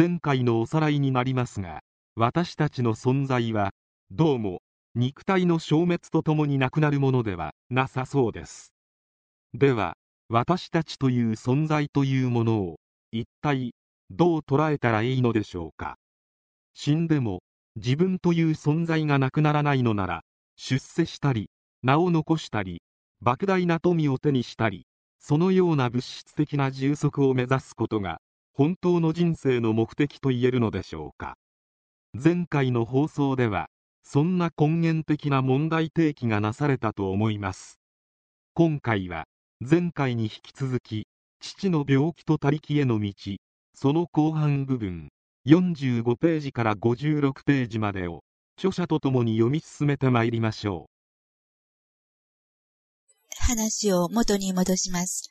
[0.00, 1.82] 前回のおさらいになりますが
[2.16, 3.72] 私たちの存在は
[4.10, 4.62] どうも
[4.94, 8.72] 肉体の消滅とともになくなるものではなさそうです。
[9.52, 9.98] では
[10.30, 12.76] 私たちという存在というものを
[13.12, 13.74] 一体
[14.08, 15.96] どう捉えたらいいのでしょうか？
[16.72, 17.42] 死んでも
[17.76, 20.22] 自分という存在がなくならないのなら
[20.56, 21.50] 出世したり
[21.82, 22.80] 名を残したり
[23.22, 24.86] 莫大な富を手にしたり
[25.18, 28.22] そのような物質的な充足を目指すことが
[28.52, 31.36] 本当の人生の目的と言えるのでしょうか
[32.12, 33.68] 前回の放送では
[34.02, 37.80] そんな根源的な問題提起がなされたと思います
[38.54, 39.24] 今回は
[39.60, 41.06] 前回に引き続き
[41.40, 43.12] 父の病気と他力への道
[43.74, 45.08] その後半部分
[45.46, 48.22] 45ページから56ページまでを
[48.58, 50.90] 著者とともに読み進めてまいりましょう。
[53.38, 55.30] 話を元に戻します。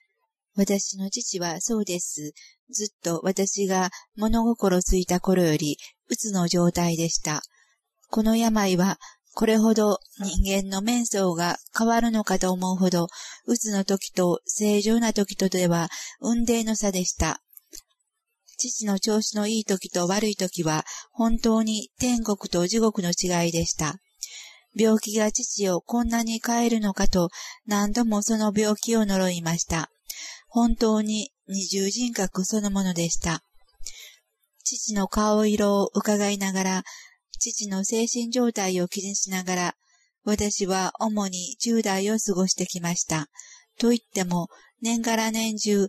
[0.56, 2.34] 私の父はそうです。
[2.72, 7.42] ずっと私が物心ついた頃より、うつの状態でした。
[8.10, 9.00] この病は、
[9.34, 13.08] これほど人間の面相が変わるのかと思うほど、
[13.46, 17.42] うつの時と正常な時とでは、運命の差でした。
[18.58, 24.00] 父の調子のいい時と悪い時は、本当に天国と地獄の違いでした。
[24.76, 27.30] 病気が父をこんなに変えるのかと、
[27.66, 29.90] 何度もその病気を呪いました。
[30.50, 33.44] 本当に二重人格そのものでした。
[34.64, 36.84] 父の顔色を伺いながら、
[37.40, 39.76] 父の精神状態を気にしながら、
[40.24, 43.28] 私は主に10代を過ごしてきました。
[43.80, 44.48] と言っても、
[44.82, 45.88] 年がら年中、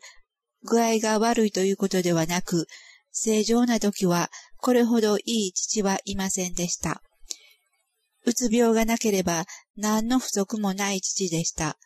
[0.62, 2.66] 具合が悪いということではなく、
[3.12, 7.02] 正常な時はこれほどいい父はいませんでした。
[8.24, 9.46] うつ病がなければ
[9.76, 11.76] 何の不足もない父でした。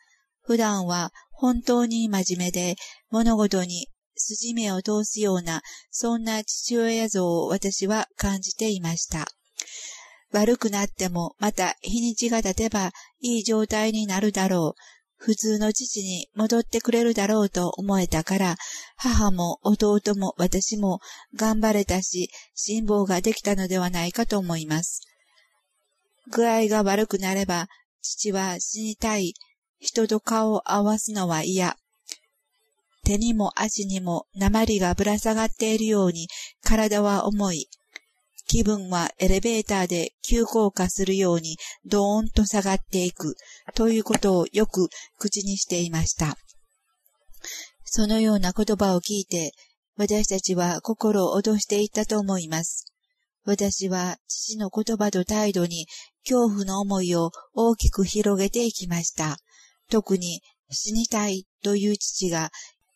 [0.42, 2.76] 普段は本当に真面目で
[3.10, 9.26] 物事に筋目を通すような、そんな父親像を私は感じていました。
[10.32, 14.80] 悪くなってもまた日にちが経てばいい状態になるだろう。
[15.16, 18.56] 普通の父に戻ってくれるだろうと思えたから、
[18.96, 21.00] 母も弟も私も
[21.34, 25.00] 頑張れたし、辛抱ができたのではないかと思います。
[26.30, 27.68] 具合が悪くなれば、
[28.02, 29.34] 父は死にたい。
[29.78, 31.76] 人と顔を合わすのは嫌。
[33.04, 36.28] 手にも足にも鉛がぶら下がっているように
[36.62, 37.68] 体は重い。
[38.46, 43.36] 気分はエレベーターで急降下するようにドーンと下がっていく
[43.74, 46.36] ということをよく口にしていました。
[47.84, 49.52] そのような言葉を聞いて
[49.96, 52.93] 私たちは心を脅していったと思います。
[53.44, 55.86] 私は父の言葉と態度に
[56.24, 59.36] 恐怖の思いを大きく広げていきました。
[59.90, 60.40] 特に
[60.70, 62.50] 死にたいという父が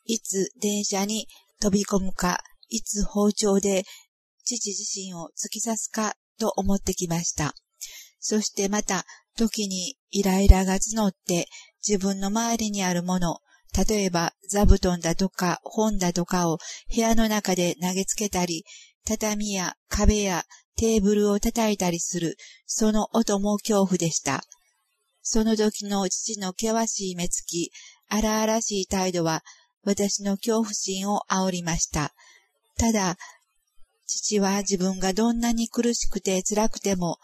[0.04, 1.26] いつ電車に
[1.60, 2.38] 飛び込むか、
[2.69, 3.84] いつ包丁で
[4.44, 7.54] 父自身を突き刺すかと思ってきました。
[8.19, 9.04] そしてまた、
[9.37, 11.47] 時にイライラが募って
[11.87, 13.38] 自分の周りにあるもの、
[13.87, 16.58] 例えば座布団だとか本だとかを
[16.92, 18.64] 部屋の中で投げつけたり、
[19.08, 20.44] 畳や壁や
[20.76, 22.36] テーブルを叩いたりする、
[22.66, 24.42] その音も恐怖でした。
[25.22, 27.72] その時の父の険しい目つき、
[28.08, 29.42] 荒々しい態度は、
[29.82, 32.12] 私の恐怖心を煽りました。
[32.76, 33.16] ただ、
[34.06, 37.16] 父は自分がどんなに苦しくて辛くても、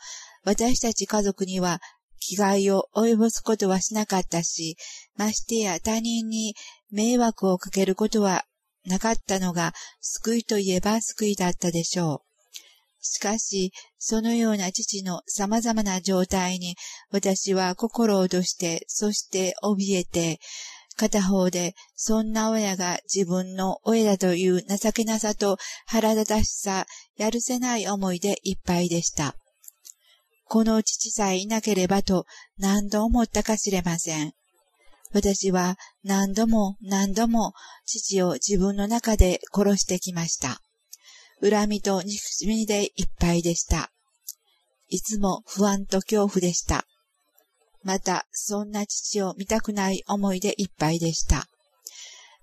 [0.42, 1.82] 私たち家族には
[2.18, 4.78] 危害を及ぼすことはしなかったし、
[5.16, 6.54] ましてや他人に
[6.90, 8.46] 迷惑をかけることは
[8.86, 12.34] なかったのが救いといえば救いだったでしょう。
[13.00, 16.76] しかし、そのような父の様々な状態に
[17.10, 20.40] 私は心を落として、そして怯えて、
[20.96, 26.86] 片方で、そんな親が自分の親だという情けなさと腹立たしさ、
[27.16, 29.34] やるせない思いでいっぱいでした。
[30.44, 32.26] この父さえいなければと
[32.58, 34.34] 何度思ったか知れません。
[35.14, 37.52] 私は何度も何度も
[37.86, 40.60] 父を自分の中で殺してきました。
[41.40, 43.92] 恨みと憎しみでいっぱいでした。
[44.88, 46.84] いつも不安と恐怖でした。
[47.84, 51.46] また、そんな父を見たくない思いでいっぱいでした。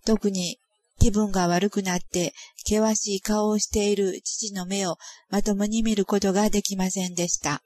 [0.06, 0.58] 特に
[0.98, 4.96] 気分が悪くなって険しい顔をしている父の目を
[5.30, 7.62] まともに見ることができませんでした。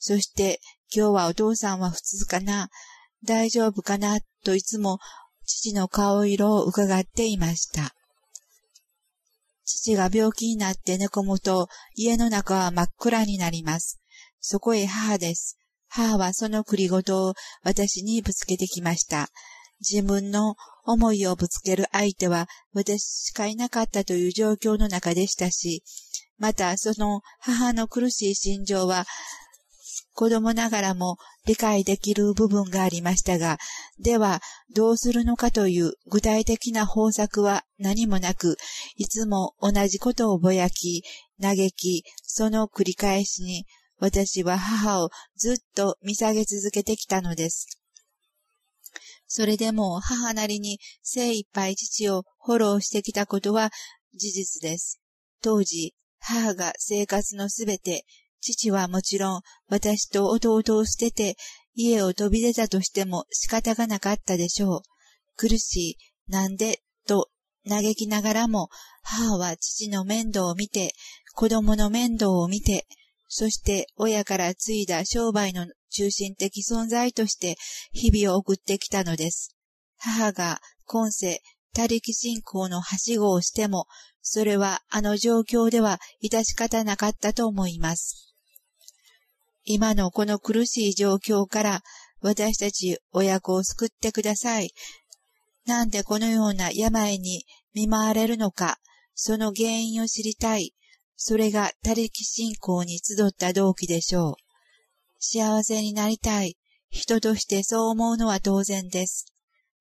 [0.00, 0.60] そして
[0.92, 2.68] 今日はお父さんは普通かな
[3.24, 4.98] 大丈夫かなといつも
[5.46, 7.94] 父の顔色を伺っていました。
[9.64, 14.00] 父が病気になって寝込むと家の中は真っ暗になります。
[14.40, 15.58] そこへ母です。
[15.88, 19.28] 母はその栗ごとを私にぶつけてきました。
[19.80, 25.82] 自分の思いをぶつける相手は私しかいなかったという状況の中でしたし、
[26.38, 29.06] またその母の苦しい心情は
[30.14, 33.58] 子供ながらも理解できる部分がありましたが、
[33.98, 34.40] では
[34.74, 38.56] どうするのかという具体的な方策は何もなく、
[38.96, 41.02] いつも同じことをぼやき、
[41.42, 43.66] 嘆き、その繰り返しに
[43.98, 47.66] 私は母をずっと見下げ続けてきたのです。
[49.26, 53.70] それでも母なりに精一杯父をフォローしてきたことは
[54.14, 55.00] 事実です。
[55.42, 58.04] 当時、母が生活のすべて、
[58.44, 61.36] 父はもちろん私と弟を捨てて
[61.74, 64.82] 家を飛び出たとしても仕方がなかったでしょう。
[65.36, 65.96] 苦しい、
[66.28, 67.30] なんで、と
[67.68, 68.68] 嘆きながらも
[69.02, 70.92] 母は父の面倒を見て、
[71.34, 72.86] 子供の面倒を見て、
[73.28, 77.56] そして親から継いだ商売の中心的存在として
[77.92, 79.56] 日々を送ってきたのです。
[79.96, 81.40] 母が今世、
[81.72, 83.86] 他力信仰のはしごをしても、
[84.22, 88.33] それはあの状況では致し方なかったと思います。
[89.64, 91.80] 今のこの苦しい状況から
[92.20, 94.72] 私たち親子を救ってください。
[95.66, 97.44] なんでこのような病に
[97.74, 98.78] 見舞われるのか、
[99.14, 100.74] その原因を知りたい。
[101.16, 104.34] それが他力信仰に集った動機でしょう。
[105.18, 106.56] 幸せになりたい。
[106.90, 109.26] 人としてそう思うのは当然です。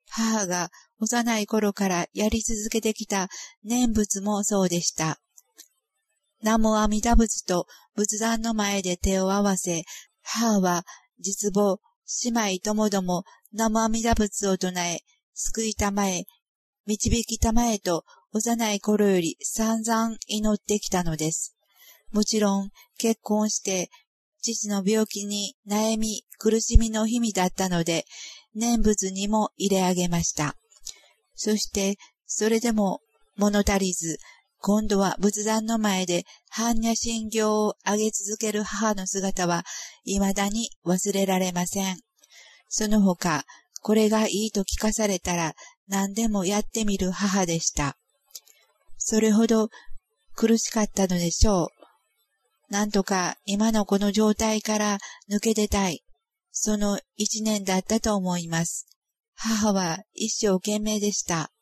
[0.10, 0.70] 母が
[1.00, 3.30] 幼い頃からやり続けてきた
[3.64, 5.20] 念仏もそうでした。
[6.44, 9.84] 南無阿弥陀仏と仏壇の前で手を合わせ、
[10.22, 10.84] 母は
[11.20, 11.78] 実母、
[12.24, 13.24] 姉妹ともども
[13.54, 15.00] 南無阿弥陀仏を唱え、
[15.34, 16.26] 救いたまえ、
[16.86, 18.04] 導きたまえと
[18.34, 21.56] 幼い頃より散々祈ってきたのです。
[22.12, 23.90] もちろん結婚して
[24.42, 28.06] 父の病気に悩み苦しみの日々だったので
[28.54, 30.56] 念仏にも入れ上げました。
[31.36, 33.00] そしてそれでも
[33.38, 34.18] 物足りず
[34.66, 39.66] 今度は仏壇の前で般若心経を上げ続ける母の姿は
[40.06, 41.98] 未だに忘れられません。
[42.70, 43.44] その他、
[43.82, 45.54] これがいいと聞かされたら
[45.90, 47.98] 何でもやってみる母でした。
[48.96, 49.68] それほど
[50.34, 51.66] 苦しかったのでしょ
[52.70, 52.72] う。
[52.72, 54.98] なんとか今のこの状態から
[55.30, 56.06] 抜け出たい。
[56.54, 58.88] その一年だったと思います。
[59.36, 61.53] 母は一生懸命でした。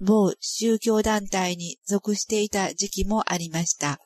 [0.00, 4.00] 某宗教団体に属していた時期もありました。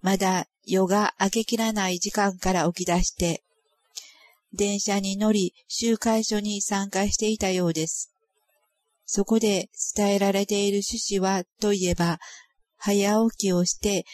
[0.00, 3.42] まだ夜が明けきらない時間から起き出して、
[4.52, 8.12] 電車に乗り集会所に参加していたようです。
[9.04, 12.18] そこで伝えられている趣旨はといえば、
[12.76, 14.04] 早起きをして、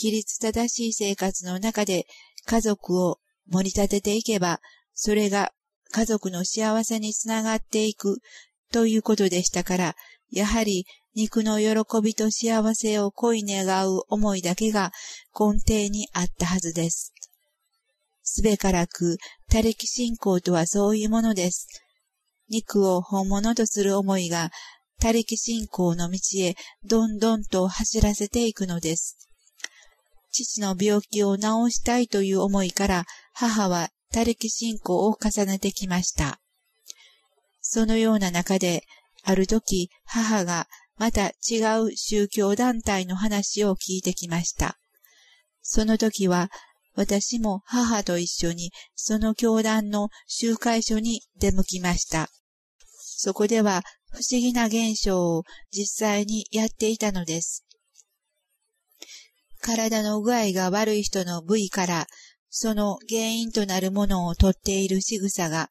[0.00, 2.06] 規律正しい生活の中で
[2.46, 3.18] 家族を
[3.50, 4.60] 盛り立てていけば、
[4.94, 5.52] それが
[5.90, 8.18] 家族の幸せにつながっていく
[8.72, 9.96] ということでしたから、
[10.30, 14.92] やはり肉の喜びと幸せを恋願う思いだけが
[15.38, 17.12] 根底にあったはずです。
[18.22, 19.16] すべからく、
[19.48, 21.66] 他力信仰とはそういうものです。
[22.50, 24.50] 肉を本物とする思いが、
[25.00, 29.16] 他力信仰の道へどんどんと走らせていくのです。
[30.30, 36.38] 父の病気を治したいという思いから、母は他力信仰を重ねてきました。
[37.70, 38.84] そのような中で、
[39.24, 44.78] ある時、母がまた違う宗教団体の話を聞いてきました。
[45.60, 46.48] その時は、
[46.94, 52.30] 私も母と一緒にその教団の集会所に出向きました。
[52.86, 53.82] そこでは
[54.12, 57.66] 不思議な現象を実際にやっていたのです。
[59.60, 62.06] 体の具合が悪い人の部位から
[62.48, 65.68] その原因となるものを取っている仕草が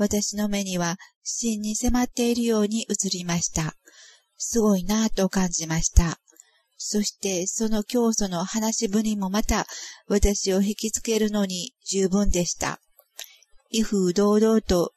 [0.00, 3.74] 私の目には真に迫っているように映りました。
[4.38, 6.18] すごいなぁと感じました。
[6.78, 9.66] そしてその教祖の話しぶりもまた
[10.08, 12.80] 私を引きつけるのに十分でした。
[13.68, 14.94] 威風堂々と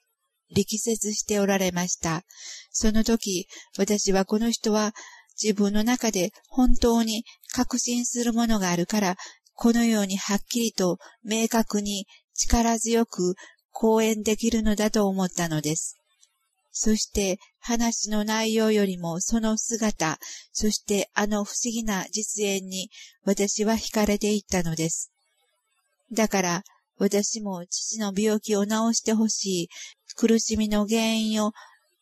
[0.55, 2.23] 力説しておられました。
[2.71, 4.93] その時、私はこの人は
[5.41, 9.17] 自分の中で本当に確信するものがあるから、
[9.53, 13.35] このようにはっきりと明確に力強く
[13.73, 15.97] 講演できるのだと思ったのです。
[16.71, 20.17] そして話の内容よりもその姿、
[20.51, 22.89] そしてあの不思議な実演に
[23.25, 25.11] 私は惹かれていったのです。
[26.11, 26.63] だから
[26.97, 29.69] 私も父の病気を治してほしい、
[30.15, 31.51] 苦しみの原因を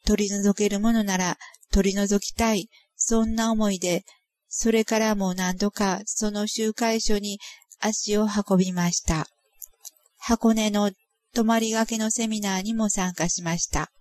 [0.05, 1.37] 取り除けるものなら
[1.71, 4.03] 取り除きたい、そんな思いで、
[4.47, 7.39] それからも何度かその集会所に
[7.79, 9.27] 足を運びました。
[10.17, 10.91] 箱根の
[11.33, 13.91] 泊まりがけのセミナーにも参加しました。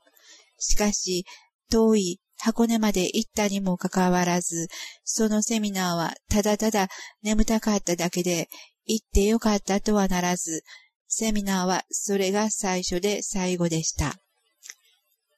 [0.59, 1.25] しかし、
[1.71, 4.69] 遠い箱根まで行ったにもかかわらず、
[5.05, 6.89] そのセミナーはただただ
[7.23, 8.49] 眠たかっただけで、
[8.87, 10.63] 行ってよかったとはならず、
[11.07, 14.17] セミナーはそれが最初で最後でした。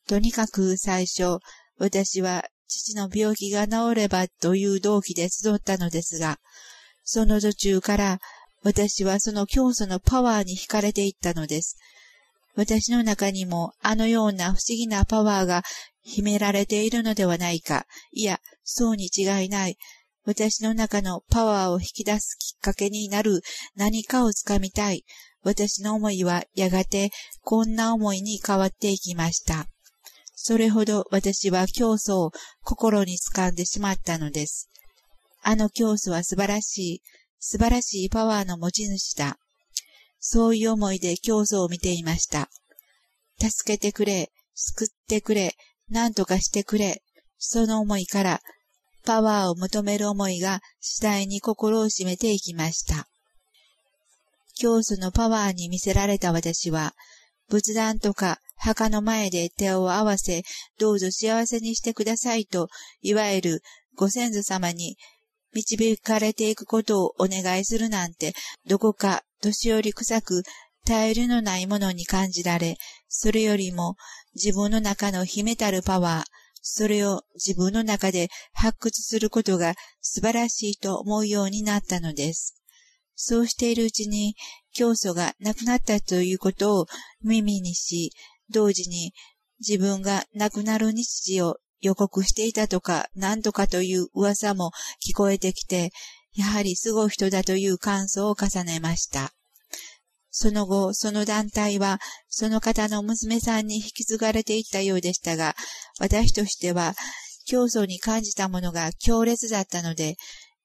[0.07, 1.39] とにかく最初、
[1.79, 6.39] 私は父の病気が治ればという動機で集ったのですが、
[7.05, 8.19] その途中から
[8.63, 11.77] 私はその教祖のパワーに惹かれていったのです。
[12.55, 15.63] 私の中にもあのような不思議なパワーが
[16.03, 17.87] 秘められているのではないか。
[18.13, 19.79] いや、そうに違いない。
[20.25, 23.41] 私の中のパワーを引き出すきっかけになる
[23.75, 25.05] 何かをつかみたい。
[25.43, 29.67] 私の思いはやがてこんな思いに変わっていきました。
[30.35, 34.71] それほど私は教祖を心に掴んでしまったのです。
[35.43, 37.03] あの教祖は素晴らしい、
[37.45, 39.37] 素晴らしいパワーの持ち主だ。
[40.21, 42.49] そういう思いで教祖を見ていました。
[43.41, 45.57] 助けてくれ、救ってくれ、
[45.91, 47.03] 何とかしてくれ。
[47.39, 48.41] その思いから
[49.05, 53.09] パワーを求める思いが次第に心を占めていきました。
[54.55, 56.95] 教祖のパワーに見せられた私は、
[57.49, 60.45] 仏壇とか墓の前で手を合わせ、
[60.79, 62.69] どうぞ幸せにしてくださいと、
[63.01, 63.63] いわゆる
[63.97, 64.97] ご先祖様に
[65.55, 68.35] 導かれていくことをお願いするなんて、
[68.67, 70.43] どこか年寄り臭く
[70.85, 72.77] 頼りのないものに感じられ、
[73.09, 73.97] それよりも
[74.35, 82.57] 自分の中の秘めたるパワー、それを自分の中で発掘することが素晴らしいと思うようになったのです。
[83.15, 84.37] そうしているうちに、
[84.73, 86.87] 教祖が亡くなったということを
[87.23, 88.13] 耳にし、
[88.51, 89.13] 同時に
[89.61, 94.71] 自分が亡くなる日時を予告していたとか、何とかという噂も
[95.07, 95.91] 聞こえてきて、
[96.35, 99.33] やはりすごい人だという感想を重ねました。
[100.31, 105.55] その後、その団体は、その方の娘さんに引き継がれていったようでしたが、
[105.99, 106.95] 私としては、
[107.45, 110.17] 教祖に感じたものが強烈だったので、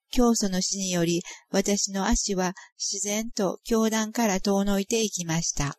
[0.09, 5.75] 教祖の死により、私の足は自然と教団から遠のいていきました。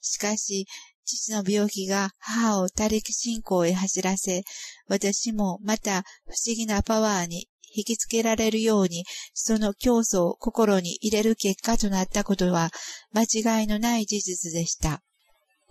[0.00, 0.66] しかし、
[1.04, 4.42] 父の病気が母を他力信仰へ走らせ、
[4.88, 9.04] 私もまた不思議なパワーに引きつけられるように、
[9.34, 12.70] その競争を心に入れる結果となったことは、
[13.12, 15.02] 間違いのない事実でした。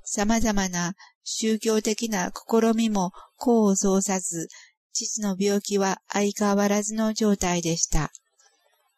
[0.03, 4.47] 様々な宗教的な試みも功を奏さず、
[4.93, 8.11] 父の病気は相変わらずの状態でした。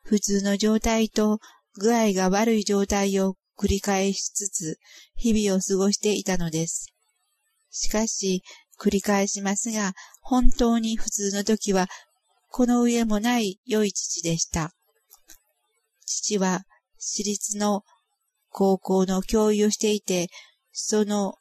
[0.03, 1.39] 普通の状態と
[1.75, 4.79] 具合が悪い状態を繰り返しつつ、
[5.15, 6.93] 日々を過ごしていたのです。
[7.69, 8.43] しかし、
[8.79, 11.87] 繰り返しますが、本当に普通の時は
[12.49, 14.71] この上もない良い父でした。
[16.05, 16.63] 父は
[16.97, 17.83] 私立の
[18.49, 20.29] 高校の教諭をしていて、
[20.71, 21.35] その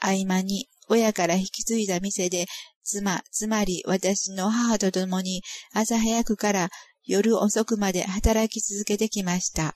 [0.00, 2.46] 合間に親から引き継いだ店で
[2.82, 5.42] 妻、つまり私の母と共に
[5.72, 6.68] 朝早くから
[7.04, 9.74] 夜遅くまで働き続けてきました。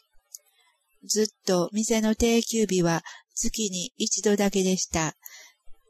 [1.05, 3.03] ずっと店の定休日は
[3.35, 5.15] 月に一度だけでした。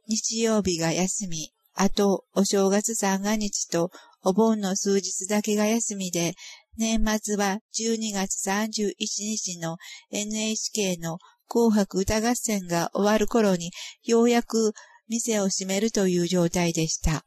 [0.06, 3.90] 日曜日が休み、あとお正月三が日と
[4.22, 6.34] お盆の数日だけが休みで、
[6.76, 9.78] 年末は12月31日の
[10.10, 13.70] NHK の紅白歌合戦が終わる頃に
[14.04, 14.72] ようやく
[15.08, 17.24] 店を閉めるという状態でした。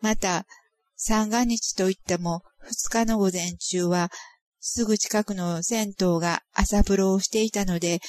[0.00, 0.46] また、
[0.96, 4.10] 三が日といっても2日の午前中は
[4.66, 8.00] すぐ近くの銭湯が朝風呂をしていたので、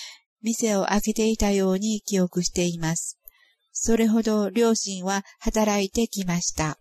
[0.41, 3.19] 店を開けていたように記憶しています。
[3.74, 6.79] それほど両親は働いてきました。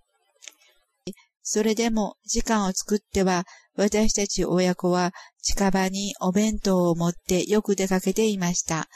[1.42, 5.12] それでも時間を作っては、私たち親子は
[5.42, 8.88] 近場にお弁当を持ってよく出かけていました。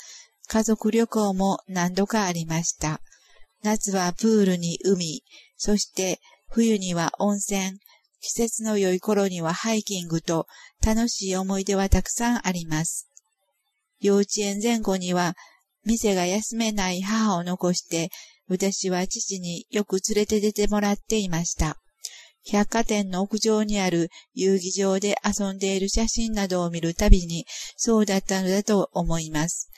[0.46, 3.00] 家族旅行も何度かありました。
[3.64, 5.24] 夏はプールに海、
[5.56, 7.72] そして冬には温泉、
[8.20, 10.46] 季節の良い頃にはハイキングと
[10.84, 13.08] 楽しい思い出はたくさんあります。
[14.00, 15.34] 幼稚園前後には
[15.84, 18.10] 店が休めない母を残して、
[18.48, 21.76] 私は父によく連れて出てもらっていました。
[22.50, 27.46] 百貨店の屋上にある遊戯場で遊んでいる写真などを見るたびに、
[27.76, 29.70] そうだったのだと思います。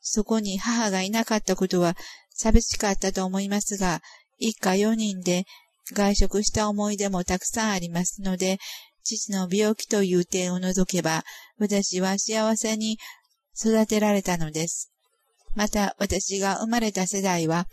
[0.00, 1.96] そこに母がいなかったことは
[2.30, 4.00] 寂しかったと思いますが、
[4.38, 5.44] 一家四人で
[5.94, 8.58] 外食した思い出もたくさんありますので、
[9.04, 11.24] 父の病気という点を除けば、
[11.58, 12.98] 私は幸せに
[13.58, 14.92] 育てられたのです。
[15.54, 17.66] また、私が生まれた世代は、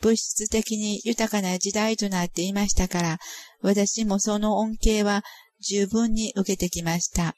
[0.00, 3.18] 物質的に豊かな時代となっていましたから、
[3.60, 5.22] 私もその恩恵は
[5.60, 7.34] 十分に受けてきました。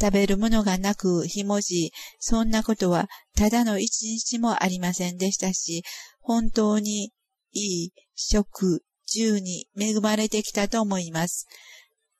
[0.00, 5.84] 食べるものがなく、ひもじそんなことはただの一日もありませんでしたし、
[6.20, 7.12] 本当に
[7.52, 11.46] いい食、住に恵まれてきたと思います。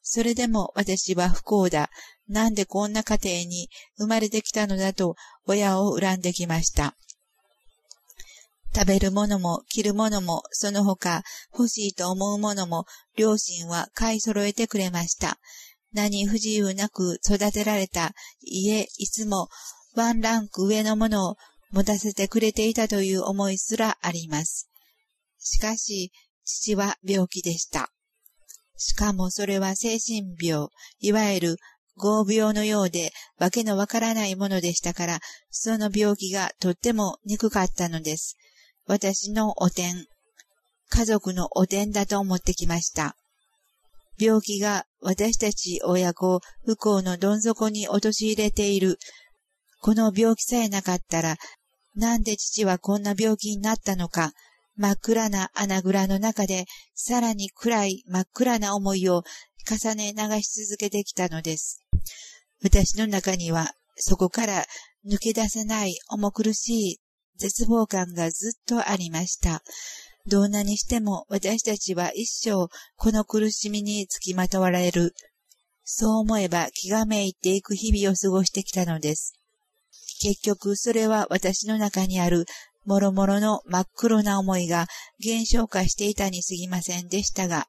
[0.02, 1.90] それでも私は不幸だ。
[2.28, 3.68] なんでこんな家庭に
[3.98, 6.96] 生まれてきたのだと親を恨んできました。
[8.74, 11.22] 食べるものも着るものもその他
[11.52, 15.38] 欲しいと思うものも両親は買い揃えてくれました。
[15.92, 19.48] 何不自由なく育てられた家いつも
[19.94, 21.36] ワンランク上のものを
[21.70, 24.70] 持たせてくれていたという思いすらあります。
[25.38, 26.12] しかし、
[26.44, 27.90] 父は病気でした。
[28.76, 30.68] しかもそれは精神病、
[31.00, 31.56] いわゆる
[31.96, 35.20] 合病のようで、わけのわからないものでしたから、
[35.50, 38.36] その病気がとっても憎かったのです。
[38.86, 40.06] 私のお天、
[40.88, 43.16] 家族のお天だと思ってきました。
[44.18, 48.98] 病気が私たち親子を不幸のどん底に陥れている。
[49.80, 51.36] この病気さえなかったら、
[51.94, 54.32] なんで父はこんな病気になったのか、
[54.82, 56.64] 真っ暗な穴蔵の中で、
[56.96, 59.22] さらに暗い真っ暗な思いを
[59.70, 61.84] 重ね流し続けてきたのです。
[62.64, 64.64] 私の中には、そこから
[65.08, 67.00] 抜け出せない重苦しい
[67.36, 69.62] 絶望感がずっとありました。
[70.26, 75.14] どんなにしても私たちは一生この苦しみにつきまとわれる。
[75.84, 79.34] そう思えば気がめいていく日々を過ごしてきたのです。
[80.20, 82.46] 結局それは私の中にある
[82.84, 84.86] もろもろの真っ黒な思いが
[85.20, 87.66] 減少化していたに過ぎませんでしたが、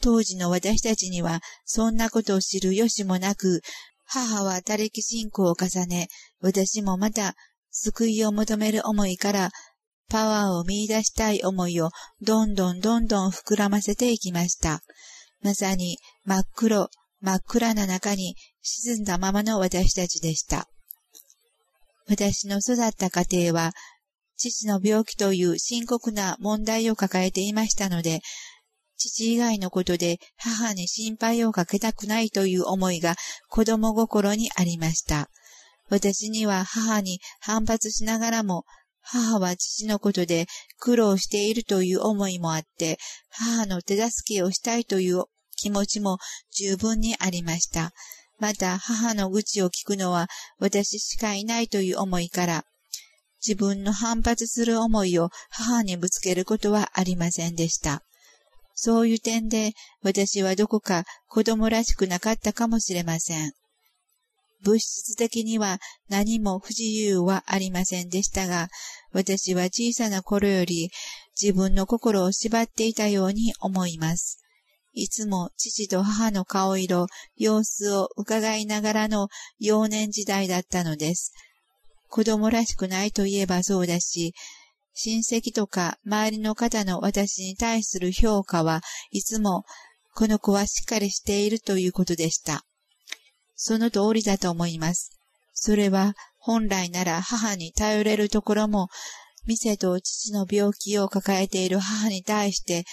[0.00, 3.62] 当時の私たちにはそんなことを知る由もなく、
[4.04, 6.08] 母は他力信仰を重ね、
[6.40, 7.34] 私もまた
[7.70, 9.50] 救いを求める思いから
[10.08, 14.82] パワーを見出したい思いをどんどんどんどん膨らませていきました。
[15.42, 16.88] まさに真っ黒、
[17.20, 20.68] 真っ暗な中に沈んだままの私たちでした。
[22.08, 23.72] 私の育った家庭は、
[24.36, 28.20] 父の病気という深刻な問題を抱えていましたので、
[28.96, 33.14] 父以外のことで母に心配をかけたくないという思いが
[33.48, 35.28] 子供心にありました。
[35.88, 38.64] 私には母に反発しながらも
[39.08, 40.46] 母は父のことで
[40.78, 42.98] 苦労しているという思いもあって、
[43.30, 45.24] 母の手助けをしたいという
[45.56, 46.18] 気持ちも
[46.50, 47.92] 十分にありました。
[48.38, 52.64] また母の愚痴を聞くのは私しかいないという思いから、
[53.46, 58.02] 自分の反発する思いを母にぶつけることはありませんでした。
[58.74, 63.52] そういう点で私はどこか子供らしくなかったかもしれません。
[64.62, 65.78] 物質的には
[66.08, 68.68] 何も不自由はありませんでしたが、
[69.12, 70.90] 私は小さな頃より
[71.40, 74.40] 自分の心を縛っていたように思います。
[74.92, 77.06] いつも父と母の顔色、
[77.36, 79.28] 様子を伺いながらの
[79.58, 81.32] 幼年時代だったのです。
[82.08, 84.34] 子供らしくないといえばそうだし、
[84.94, 89.64] 親戚とか周りの方の私に対する評価はいつも
[90.14, 92.64] この子はしっかりしているということでした。
[93.54, 95.10] その通りだと思います。
[95.52, 98.88] それは本来なら母に頼れるところも、
[99.46, 102.84] 店と父の病気を抱えている母に対して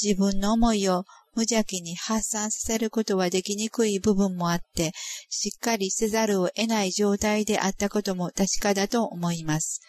[0.00, 1.04] 自分の思いを
[1.36, 4.92] 無邪気に発散させることはできにくい部分もあって、
[5.28, 9.82] しっかりせざるを得ない状態であったことも確かだと思います。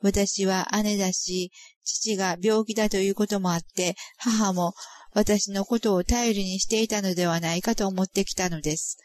[0.00, 1.52] 私は姉だし、
[1.84, 4.72] 父が病気だということもあって、母も
[5.12, 8.96] 私のことを頼りにしていたのではないかと思ってきたのです。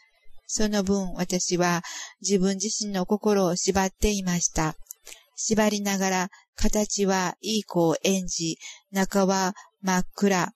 [0.46, 1.82] その分私は
[2.22, 4.74] 自分自身の心を縛っていました。
[5.36, 8.56] 縛りながら形はいい子を演じ、
[8.90, 10.52] 中は真っ暗、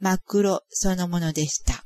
[0.00, 1.84] 真っ黒そのものでした。